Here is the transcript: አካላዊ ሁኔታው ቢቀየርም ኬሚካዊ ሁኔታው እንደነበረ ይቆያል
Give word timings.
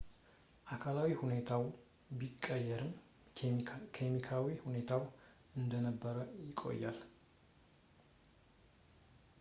አካላዊ 0.73 1.09
ሁኔታው 1.19 1.63
ቢቀየርም 2.19 2.89
ኬሚካዊ 4.23 4.55
ሁኔታው 4.65 5.03
እንደነበረ 5.61 6.17
ይቆያል 6.47 6.99